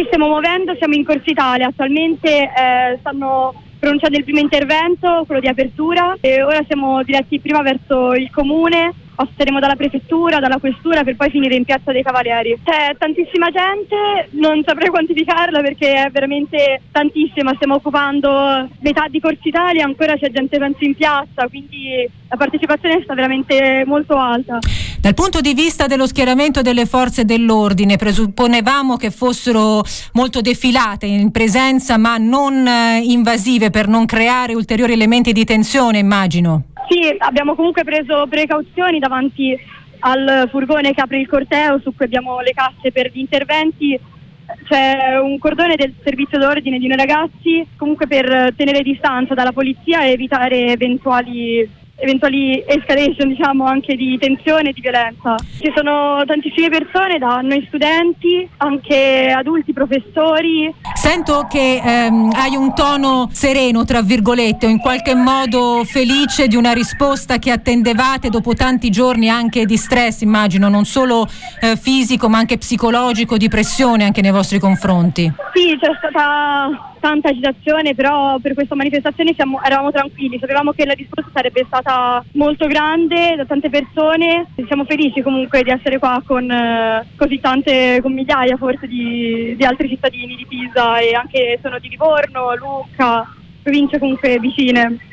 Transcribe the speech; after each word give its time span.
ci 0.00 0.06
stiamo 0.06 0.28
muovendo, 0.28 0.74
siamo 0.76 0.94
in 0.94 1.04
Corsa 1.04 1.30
Italia, 1.30 1.66
attualmente 1.66 2.28
eh, 2.30 2.96
stanno 3.00 3.52
pronunciando 3.78 4.16
il 4.16 4.24
primo 4.24 4.40
intervento, 4.40 5.24
quello 5.26 5.42
di 5.42 5.48
apertura 5.48 6.16
e 6.20 6.42
ora 6.42 6.64
siamo 6.66 7.02
diretti 7.02 7.38
prima 7.38 7.60
verso 7.60 8.12
il 8.14 8.30
comune 8.30 8.94
passeremo 9.20 9.60
dalla 9.60 9.76
prefettura, 9.76 10.38
dalla 10.38 10.58
questura 10.58 11.04
per 11.04 11.16
poi 11.16 11.28
finire 11.28 11.54
in 11.54 11.64
piazza 11.64 11.92
dei 11.92 12.02
Cavalieri. 12.02 12.58
C'è 12.64 12.96
tantissima 12.96 13.50
gente, 13.50 14.28
non 14.30 14.62
saprei 14.64 14.88
quantificarla 14.88 15.60
perché 15.60 16.04
è 16.04 16.10
veramente 16.10 16.80
tantissima, 16.90 17.52
stiamo 17.54 17.74
occupando 17.74 18.66
metà 18.80 19.06
di 19.08 19.20
Corsa 19.20 19.40
Italia, 19.42 19.84
ancora 19.84 20.16
c'è 20.16 20.30
gente 20.30 20.56
penso 20.56 20.84
in 20.84 20.94
piazza, 20.94 21.46
quindi 21.48 22.08
la 22.28 22.36
partecipazione 22.36 23.02
sta 23.02 23.14
veramente 23.14 23.84
molto 23.86 24.16
alta. 24.16 24.58
Dal 25.00 25.14
punto 25.14 25.40
di 25.40 25.52
vista 25.52 25.86
dello 25.86 26.06
schieramento 26.06 26.62
delle 26.62 26.86
forze 26.86 27.24
dell'ordine, 27.24 27.96
presupponevamo 27.96 28.96
che 28.96 29.10
fossero 29.10 29.82
molto 30.12 30.40
defilate 30.40 31.06
in 31.06 31.30
presenza 31.30 31.98
ma 31.98 32.16
non 32.16 32.66
eh, 32.66 33.02
invasive 33.02 33.70
per 33.70 33.88
non 33.88 34.06
creare 34.06 34.54
ulteriori 34.54 34.92
elementi 34.92 35.32
di 35.32 35.44
tensione, 35.44 35.98
immagino. 35.98 36.64
Sì, 36.90 37.14
abbiamo 37.18 37.54
comunque 37.54 37.84
preso 37.84 38.26
precauzioni 38.28 38.98
davanti 38.98 39.56
al 40.00 40.48
furgone 40.50 40.92
che 40.92 41.00
apre 41.00 41.20
il 41.20 41.28
corteo 41.28 41.78
su 41.78 41.94
cui 41.94 42.06
abbiamo 42.06 42.40
le 42.40 42.50
casse 42.52 42.90
per 42.90 43.12
gli 43.12 43.20
interventi. 43.20 43.96
C'è 44.68 45.16
un 45.22 45.38
cordone 45.38 45.76
del 45.76 45.94
servizio 46.02 46.36
d'ordine 46.36 46.80
di 46.80 46.88
noi 46.88 46.96
ragazzi 46.96 47.64
comunque 47.76 48.08
per 48.08 48.52
tenere 48.56 48.82
distanza 48.82 49.34
dalla 49.34 49.52
polizia 49.52 50.02
e 50.02 50.10
evitare 50.10 50.72
eventuali 50.72 51.78
eventuali 52.00 52.64
escalation 52.66 53.28
diciamo 53.28 53.66
anche 53.66 53.94
di 53.94 54.18
tensione 54.18 54.70
e 54.70 54.72
di 54.72 54.80
violenza. 54.80 55.36
Ci 55.36 55.70
sono 55.74 56.24
tantissime 56.26 56.70
persone, 56.70 57.18
da 57.18 57.40
noi 57.40 57.64
studenti, 57.68 58.48
anche 58.56 59.32
adulti, 59.36 59.72
professori. 59.72 60.74
Sento 61.00 61.46
che 61.48 61.80
ehm, 61.82 62.30
hai 62.34 62.54
un 62.56 62.74
tono 62.74 63.30
sereno, 63.32 63.86
tra 63.86 64.02
virgolette, 64.02 64.66
o 64.66 64.68
in 64.68 64.78
qualche 64.78 65.14
modo 65.14 65.82
felice 65.86 66.46
di 66.46 66.56
una 66.56 66.72
risposta 66.72 67.38
che 67.38 67.50
attendevate 67.50 68.28
dopo 68.28 68.52
tanti 68.52 68.90
giorni 68.90 69.30
anche 69.30 69.64
di 69.64 69.78
stress, 69.78 70.20
immagino, 70.20 70.68
non 70.68 70.84
solo 70.84 71.26
eh, 71.62 71.78
fisico 71.78 72.28
ma 72.28 72.36
anche 72.36 72.58
psicologico, 72.58 73.38
di 73.38 73.48
pressione 73.48 74.04
anche 74.04 74.20
nei 74.20 74.30
vostri 74.30 74.58
confronti. 74.58 75.32
Sì, 75.52 75.76
c'è 75.80 75.90
stata 75.98 76.94
tanta 77.00 77.30
agitazione, 77.30 77.94
però 77.94 78.38
per 78.38 78.54
questa 78.54 78.76
manifestazione 78.76 79.34
siamo, 79.34 79.60
eravamo 79.62 79.90
tranquilli, 79.90 80.38
sapevamo 80.38 80.72
che 80.72 80.86
la 80.86 80.92
risposta 80.92 81.30
sarebbe 81.34 81.64
stata 81.66 82.24
molto 82.32 82.66
grande 82.66 83.34
da 83.36 83.44
tante 83.44 83.68
persone, 83.68 84.46
siamo 84.66 84.84
felici 84.84 85.22
comunque 85.22 85.62
di 85.62 85.70
essere 85.70 85.98
qua 85.98 86.22
con 86.24 86.48
eh, 86.48 87.06
così 87.16 87.40
tante, 87.40 88.00
con 88.00 88.12
migliaia 88.12 88.56
forse 88.56 88.86
di, 88.86 89.54
di 89.56 89.64
altri 89.64 89.88
cittadini 89.88 90.36
di 90.36 90.46
Pisa 90.46 90.98
e 90.98 91.14
anche 91.14 91.58
sono 91.60 91.78
di 91.78 91.88
Livorno, 91.88 92.54
Lucca, 92.54 93.26
province 93.62 93.98
comunque 93.98 94.38
vicine. 94.38 95.10